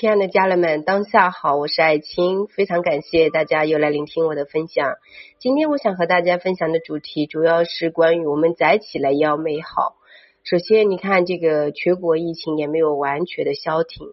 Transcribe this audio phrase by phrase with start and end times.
[0.00, 4.94] 亲爱的家人们，当下好，我是爱青，非常感谢大家又来聆听我的分享。
[5.40, 9.96] 今天我想和大家分享的主题主要是关于我们宅起来要美好。
[10.44, 14.06] 首先，你看这个全国疫情也没有完全的消停，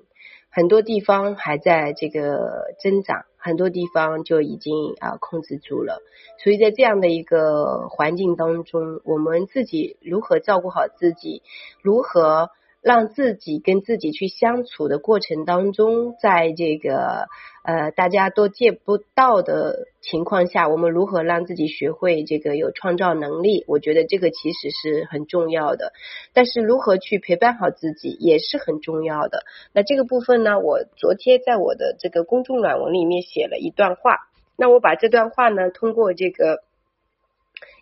[0.50, 6.02] 很多地方还在这个增长，很多地方就已经啊控制住了。
[6.44, 11.44] 所以在这样的一个环境当中，我们自己如何照顾好自己，
[11.84, 12.50] 如何？
[12.86, 17.26] 让自己跟自己去相处的过程当中，在这个
[17.64, 23.66] 呃大家都见不到的情况下，我们如何让自己学会这个有创造能力？
[23.68, 25.94] 我觉得这个其实是很重要的。
[26.32, 29.46] 但是如何去陪伴好自己也是很重要的。
[29.74, 34.28] 那这个部分呢，我昨天在我的这个公众软文里面写了一段话。
[34.58, 36.60] 那我把这段话呢，通过这个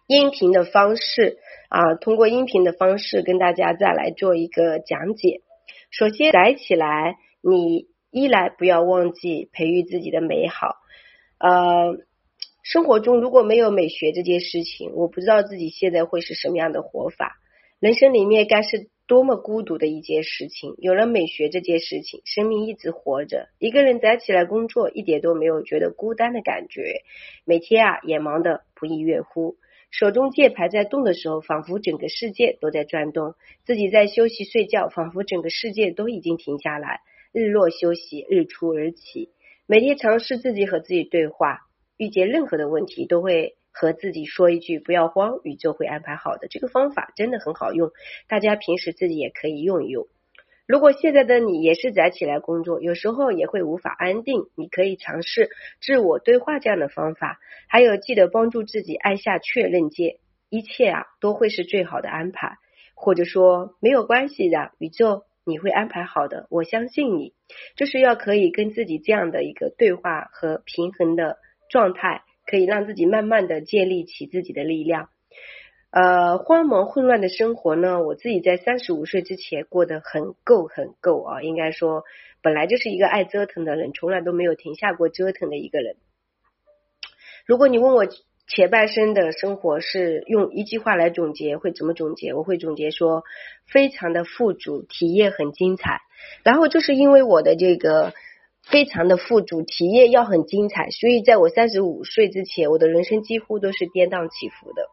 [0.07, 1.37] 音频的方式。
[1.69, 5.41] 啊，通过音频的方式跟大家再来做一个讲解。
[5.89, 10.75] 首先，宅起来，你一来不要忘记培育自己的美好。
[11.39, 11.97] 呃，
[12.61, 17.37] 生活中如果没有美学这件事情，我不知道自己现在会是什么样的活法。
[17.79, 20.75] 人生里面该是多么孤独的一件事情。
[20.77, 23.47] 有了美学这件事情，生命一直活着。
[23.57, 27.01] 一个人宅起来工作，一点都没有觉得孤单的感觉。
[27.45, 29.55] 每天啊，也忙得不亦乐乎。
[29.93, 37.01] 手中键盘在动的时候，仿佛整个世界都在转动；自己在休息睡觉，仿佛整个世界都已经停下来。
[37.31, 39.29] 日落休息，日出而起。
[39.67, 46.47] 每天尝试自己和自己对话，遇见任何的问题，都会和自己说一句“不要慌，宇宙会安排好的”。
[46.49, 47.91] 这个方法真的很好用，
[48.27, 50.07] 大家平时自己也可以用一用。
[50.65, 55.49] 如果现在的你也是宅起来工作，有时候也会无法安定，你可以尝试
[55.81, 57.37] 自我对话这样的方法。
[57.67, 60.15] 还有，记得帮助自己按下确认键，
[60.49, 62.57] 一切啊都会是最好的安排。
[62.95, 67.33] 或者说没有关系的，宇宙你会安排好的，我相信你。
[67.75, 71.37] 就是要可以跟自己这样的一个对话和平衡的
[71.69, 75.09] 状态，可以让自己慢慢的建立起自己的力量。
[75.93, 82.03] 呃，慌忙混乱的生活呢，我自己在三十五岁之前过得很够很够啊，应该说
[82.41, 85.97] 本来就是一个爱折腾的人，从来都没有停下过折腾的一个人。
[87.45, 88.07] 如果你问我
[88.47, 92.33] 前半生的生活是用一句话来总结，会怎么总结？
[92.33, 93.23] 我会总结说，
[93.67, 96.01] 非常的富足，体验很精彩。
[96.43, 98.13] 然后就是因为我的这个
[98.63, 104.87] 非常的富足，体验要很精彩，所以在我三十五岁之前，我的人生几乎都是跌宕起伏的。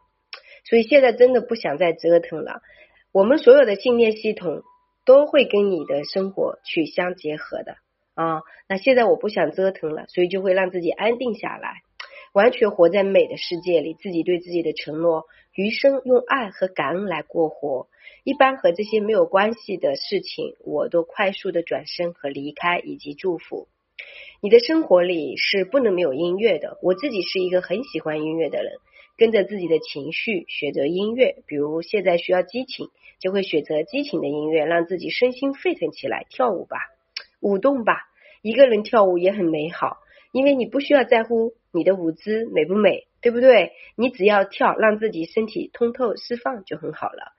[0.63, 2.61] 所以现在真的不想再折腾了。
[3.11, 4.61] 我们所有的信念系统
[5.05, 7.75] 都会跟你的生活去相结合的
[8.13, 8.41] 啊。
[8.69, 11.81] 那现在我不想折腾了，所以就会让自己安定下来，
[12.33, 13.95] 完全活在美的世界里。
[13.95, 17.87] 自己对自己的承诺，余生用爱和感恩来过活。
[18.23, 23.67] 一般和这些没有关系的事情，我都快速的转身和离开，以及祝福。
[24.41, 26.77] 你的生活里是不能没有音乐的。
[26.81, 28.73] 我自己是一个很喜欢音乐的人。
[29.21, 32.87] 跟着自己的情绪选择音乐，比如现在需要激情，
[33.19, 36.79] 就会选择激情的音乐，让自己身心沸腾起来，跳舞吧，
[37.39, 37.97] 舞动吧。
[38.41, 39.97] 一个人跳舞也很美好，
[40.31, 43.73] 因为你不需要在乎你的舞姿美不美，对不对？
[43.95, 47.33] 你只要跳，让自己身体通透释放就很好了。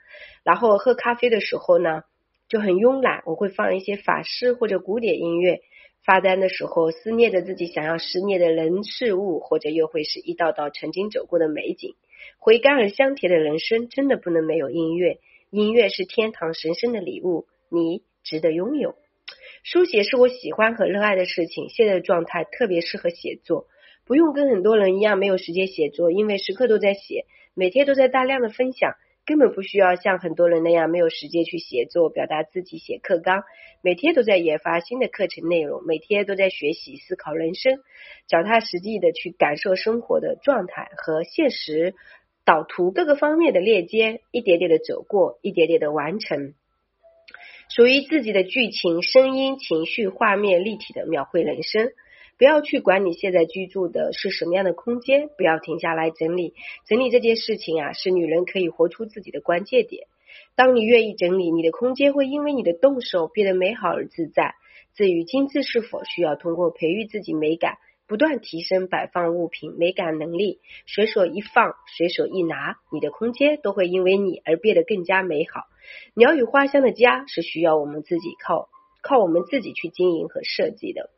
[0.45, 2.05] 然后喝咖啡的时候呢，
[2.47, 5.63] 就很慵懒，我会放一些法式或者古典音乐。
[6.05, 11.95] 发呆的时候，思念着自己想要思念的人事物，或者又会是一道道曾经走过的美景。
[12.39, 15.19] 回甘而香甜的人生，真的不能没有音乐。
[15.51, 18.97] 音乐是天堂神圣的礼物，你值得拥有。
[19.63, 23.67] 书写是我喜欢和热爱的事情，现在的状态特别适合写作，
[24.05, 28.95] 不用跟很多人一样没有时间写作，因为时刻都在写，每天都在大量的分享。
[29.33, 33.45] 根本不需要像很多人那样没有时间去写作、表达自己、写课纲，
[33.81, 37.79] 每天都在研发新的课程内容，每天都在学习、思考人生，
[38.29, 41.95] 脚踏实地的去感受生活的状态和现实
[42.45, 46.53] 导图各个方面的链接，一点点的走过，一点点的完成，
[47.75, 51.91] 属于自己的剧情、声音、情绪、画面立体的描绘人生。
[52.43, 56.55] 不要去管你现在居住的是什么样的空间，不要停下来整理
[56.89, 60.09] 整理这件事情啊，是女人可以活出自己的关键点。
[60.57, 64.57] 当你愿意整理，你的空间会因为你的动手变得美好而自在。
[64.93, 67.79] 至于精致是否需要通过培育自己美感，
[68.09, 70.59] 不断提升摆放物品美感能力，
[70.89, 75.61] 随手一放，随手一拿，你的空间都会因为你而变得更加美好。
[76.13, 78.69] 鸟语花香的家是需要我们自己靠
[79.01, 81.11] 靠我们自己去经营和设计的。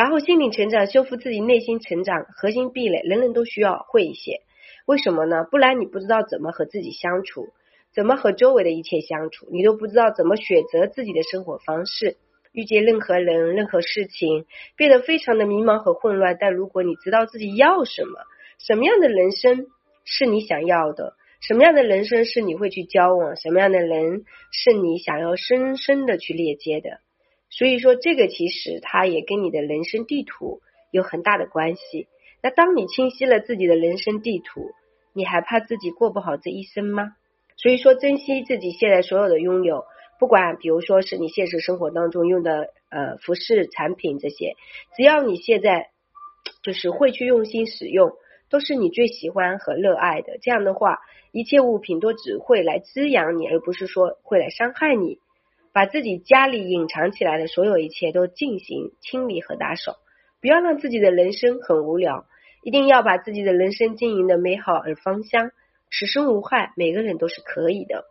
[0.00, 4.40] 然后心灵成长，修复自己内心成长核心壁垒，人人都需要会一些。
[4.86, 5.44] 为什么呢？
[5.50, 7.48] 不然你不知道怎么和自己相处，
[7.92, 12.16] 怎么和周围的一切相处，你都不知道怎么选择自己的生活方式。
[12.52, 16.38] 遇见任何人、任何事情，变得非常的迷茫和混乱。
[16.40, 18.20] 但如果你知道自己要什么，
[18.58, 19.66] 什么样的人生
[20.06, 21.12] 是你想要的，
[21.42, 27.00] 什么样的人生是你会去交往，什么样的人是你想要深深的去链接的。
[27.50, 30.60] 所以说，这个其实它也跟你的人生地图
[30.90, 32.08] 有很大的关系。
[32.42, 34.70] 那当你清晰了自己的人生地图，
[35.12, 37.16] 你还怕自己过不好这一生吗？
[37.56, 39.84] 所以说，珍惜自己现在所有的拥有。
[40.18, 44.54] 不管，比如说是你现实生活当中用的呃服饰产品这些，
[44.96, 45.88] 只要你现在
[46.62, 48.12] 就是会去用心使用，
[48.50, 50.38] 都是你最喜欢和热爱的。
[50.40, 50.98] 这样的话，
[51.32, 55.18] 一切物品都只会来滋养你，而不是说会来伤害你。
[55.72, 59.96] 把自己家里隐藏起来的所有一切都进行清理和打扫，
[60.40, 62.26] 不要让自己的人生很无聊，
[62.64, 65.52] 一定要把自己的人生经营的美好而芳香，
[65.90, 66.72] 此生无害。
[66.76, 68.04] 每个人都是可以的。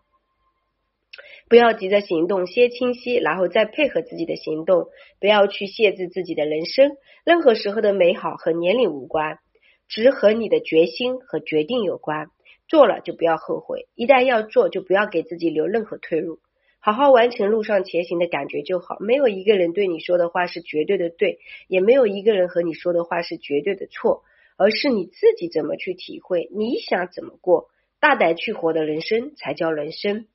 [1.50, 4.88] 不要急着行动，先清晰，然后再配合自己的行动。
[5.20, 6.92] 不要去限制自己的人生。
[7.26, 9.40] 任何时候的美好和年龄无关，
[9.88, 12.28] 只和你的决心和决定有关。
[12.68, 16.40] 做了就不要后悔，一旦要做，就不要给自己留任何退路。
[16.82, 18.98] 好好完成路上前行的感觉就好。
[19.00, 24.24] 没有一个人对你说的话是绝对的对，也没有一个人和你说的话是绝对的错，
[24.58, 30.28] 而是你自己怎么去体会，你想怎么过，大胆去活的人生才叫人生。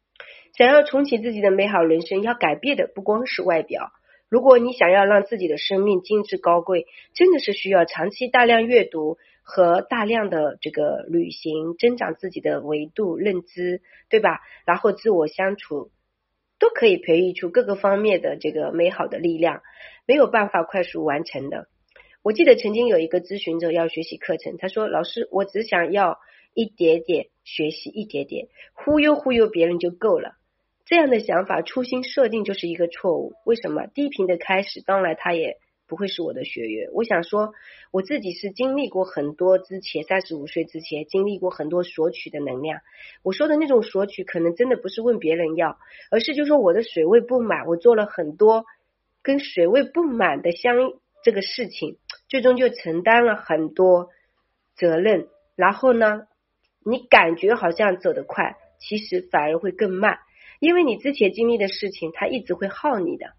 [0.57, 3.91] 想要重启自己的美好人生，要改变的不光是外表。
[4.29, 14.41] 如果你想要让自己的生命精致高贵，真的是需要长期大量阅读和大量的这个旅行，增长自己的维度认知，对吧？
[14.67, 15.91] 然后自我相处，
[16.59, 19.63] 都可以培育出各个方面的这个美好的力量，
[20.07, 21.69] 没有办法快速完成的。
[22.23, 26.19] 我记得曾经有一个咨询者要学习课程，他说：“老师，我只想要
[26.55, 30.37] 一点点学习，一点点忽悠忽悠别人就够了。”
[30.87, 33.33] 这样的想法，初心设定就是一个错误。
[33.45, 36.91] 为什么低频的开始，当然他也不会是我的学员。
[36.93, 37.53] 我想说，
[37.91, 42.81] 我自己是经历过很多之前三十五岁之前经历过很多索取的能量。
[43.23, 45.79] 我说的那种索取，可能真的不是问别人要，
[46.11, 48.65] 而是就说我的水位不满，我做了很多
[49.23, 50.77] 跟水位不满的相
[51.23, 51.99] 这个事情，
[52.29, 54.11] 最终就承担了很多
[54.77, 55.29] 责任。
[55.57, 56.27] 然后呢，
[56.85, 60.19] 你感觉好像走得快，其实反而会更慢。
[60.61, 63.35] 因为你之前经历的事情，它一直会耗你的，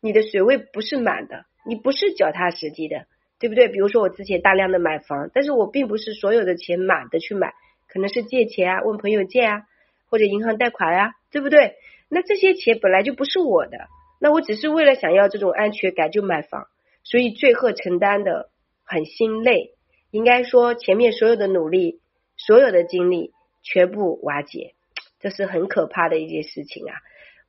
[0.00, 3.06] 你的水位不是满的，你不是脚踏实地的，
[3.38, 3.68] 对不对？
[3.68, 7.54] 比如说我之前大量的买房，但是我并不是所有的钱满的去买，
[7.88, 9.62] 可能是借钱啊，问朋友借啊，
[10.10, 11.74] 或者银行贷款呀，对不对？
[12.08, 13.88] 那这些钱本来就不是我的，
[14.20, 16.66] 那我只是为了想要这种安全感就买房，
[17.02, 18.50] 所以最后承担的
[18.84, 19.72] 很心累，
[20.10, 22.00] 应该说前面所有的努力，
[22.36, 23.32] 所有的精力
[23.62, 24.74] 全部瓦解。
[25.20, 26.92] 这是很可怕的一件事情啊！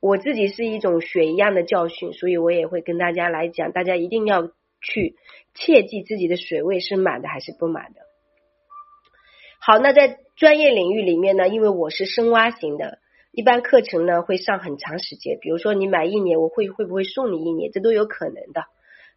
[0.00, 4.48] 我自己是一种血一样的教训，所以我也会跟大家来讲，大家一定要
[4.80, 5.16] 去
[5.54, 8.00] 切记自己的水位是满的还是不满的。
[9.58, 12.98] 好，那在专业领域里面呢，因为我是深挖型的，
[13.32, 18.64] 一般课程呢会上很长时间，比如说你买一年，我会会不会送你一年，这都有可能的。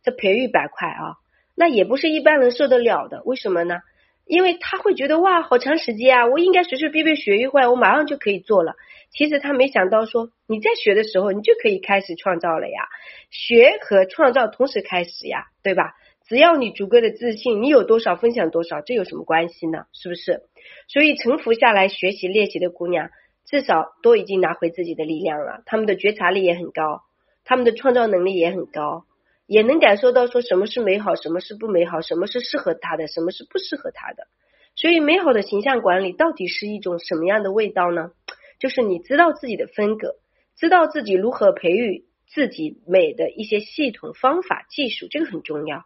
[0.02, 1.18] 这培育板块啊，
[1.56, 3.82] 那也不是一般人受得了的，为什么呢？
[4.26, 8.76] 因为他会觉得哇，好长时间啊，我应该随随便便学一会，我马上就可以做了。
[9.12, 12.88] 其实他没想到说，你在学的时候，你就可以开始创造了呀。
[13.32, 15.94] 学和创造同时开始呀，对吧？
[16.28, 19.86] 只要你足够的自信，你有多少分享多少，这有什么关系呢？
[19.94, 20.44] 是不是？
[20.88, 23.10] 所以沉浮下来学习练习的姑娘，
[23.46, 25.64] 至少都已经拿回自己的力量了。
[25.66, 27.02] 他们的觉察力也很高，
[27.46, 29.06] 他们的创造能力也很高。
[29.48, 34.28] 也能感受到说什么是美好，什么是不美好，什么是适合他的，什么是不适合他的。
[34.76, 38.12] 所以，美好的形象管理到底是一种什么样的味道呢？
[38.60, 40.16] 就是你知道自己的风格，
[40.58, 45.86] 知道自己如何培育自己美的一些系统、方法、技术，这个很重要。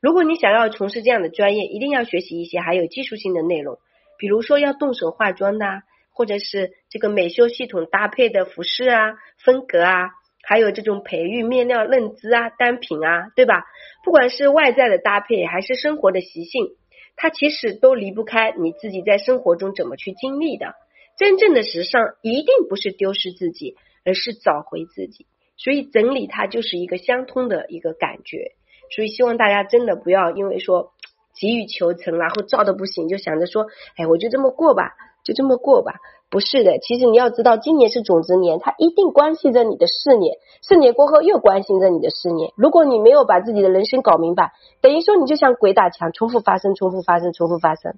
[0.00, 3.78] 如果你想要从事这样的专业，一定要学习一些还有技术性的内容，
[4.18, 5.82] 比如说要动手化妆的，
[6.12, 10.10] 或者是这个美修系统搭配的服饰啊、风格啊。
[10.48, 13.64] 还有这种培育面料认知啊，单品啊，对吧？
[14.04, 16.68] 不管是外在的搭配，还是生活的习性，
[17.16, 20.76] 它其实都离不开你自己在生活中怎么去经历的。
[21.16, 25.26] 真正的时尚一定不是丢失自己，而是找回自己。
[25.56, 28.52] 所以整理它就是一个相通的一个感觉。
[28.94, 30.92] 所以希望大家真的不要因为说
[31.34, 34.92] 急于求成，然后造的不行，就想着说，哎，我就这么过吧，
[35.24, 35.94] 就这么过吧。
[36.28, 42.52] 不是的，其实你要知道，今年是种子年，它一定关系着你的四年，四年过后又关心着你的四年。
[42.56, 47.94] 如果你没有把自己的人生搞明白，等于说你就像鬼打墙，重复发生，重复发生，重复发生。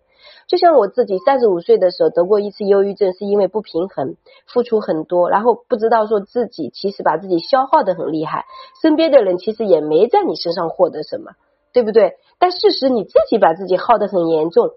[0.47, 4.17] 就像我自己三十五岁的时候得过一次忧郁症，是因为不平衡，
[4.47, 8.45] 付出很多，然后不知道说自己其实把自己消耗的很厉害，
[8.83, 11.33] 身边的人其实也没在你身上获得什么，
[11.73, 12.17] 对不对？
[12.39, 14.69] 但事实你自己把自己耗得很严重，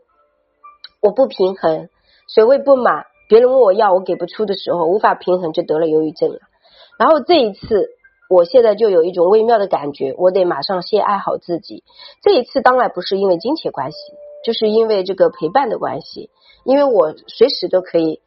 [1.01, 1.89] 我不平衡，
[2.33, 3.10] 水位不满。
[3.31, 6.39] 别人问我要我给不出的时候，无法平衡就得了忧郁症了。
[6.99, 7.87] 然后这一次，
[8.29, 11.85] 我现在就有一种微妙的感觉，我得马上先爱好自己。
[12.21, 13.97] 这一次当然不是因为金钱关系，
[14.43, 16.29] 就是因为这个陪伴的关系，
[16.65, 18.19] 因为我随时都可以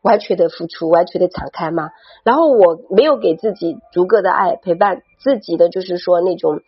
[0.00, 1.90] 完全的付出，完全的敞开嘛。
[2.24, 6.62] 然后我没有给自己足够的爱陪伴自己的，就是说那种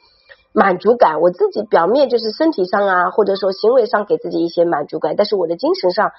[0.52, 1.22] 满足感。
[1.22, 6.12] 我自己表面就是身体上啊，或者说行为上给自己一些满足感，但是我的精神上。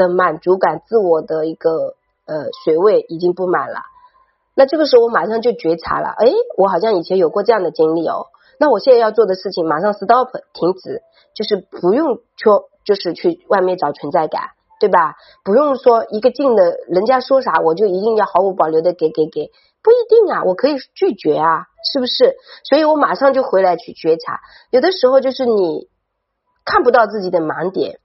[0.00, 3.80] 的满足感，自我的一个呃水位已经不满了，
[4.54, 8.28] 那这个时候我马上就觉察了，哎，我好像以前有过这样的经历哦，
[8.58, 11.02] 那我现在要做的事情马上 stop 停止，
[11.34, 14.40] 就是不用说就是去外面找存在感，
[14.80, 15.16] 对吧？
[15.44, 19.50] 不用说一个劲的，人家说啥我就一定要毫无保留的给给给，
[19.82, 22.36] 不一定啊，我可以拒绝啊，是不是？
[22.64, 24.40] 所以我马上就回来去觉察，
[24.70, 25.88] 有的时候就是你
[26.64, 28.00] 看不到自己的盲点。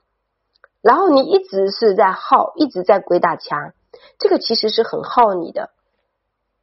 [0.85, 3.73] 然后你一直是在耗，一直在鬼打墙，
[4.19, 5.71] 这个其实是很耗你的。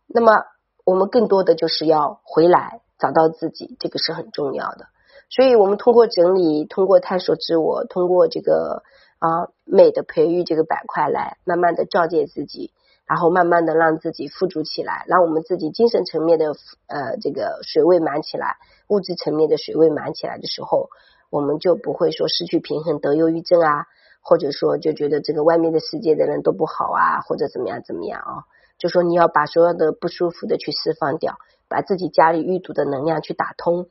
[0.06, 0.44] 那么
[0.84, 4.86] 我们更多的就是要回来找到自己，这个是很重要的。
[5.28, 8.84] 所以我们通过整理，通过探索自我，通过这个
[9.18, 12.72] 啊美的培育这个板块来慢慢的照见自己，
[13.06, 16.54] 然后慢慢的让自己富足起来，让我们自己精神层面的
[16.86, 20.90] 呃这个水位满起来，物质层面的水位满起来的时候，
[21.28, 23.86] 我们就不会说失去平衡得忧郁症啊。
[24.22, 28.44] 或者说就觉得这个外面的世界的人都不好啊，或者怎么样怎么样啊？
[28.78, 31.36] 就说你要把所有的不舒服的去释放掉，
[31.68, 33.88] 把自己家里淤堵的能量去打通，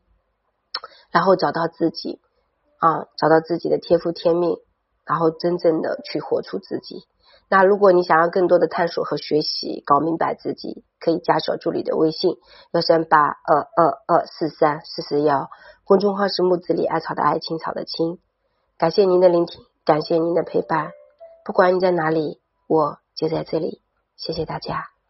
[1.11, 2.19] 然后找到自己
[2.77, 4.57] 啊，找到自己的天赋天命，
[5.05, 7.05] 然后真正的去活出自己。
[7.49, 12.37] 那如果你想要更多的探索和学习，搞明白自己，可以加小助理的微信
[12.71, 15.49] 幺三八二二二四三四四幺，
[15.83, 18.19] 公众号是木子李艾草的艾青草的青。
[18.77, 19.70] 感谢您的聆听。
[19.83, 20.91] 感谢您的陪伴，
[21.43, 23.81] 不管你在哪里，我就在这里。
[24.15, 25.00] 谢谢大家。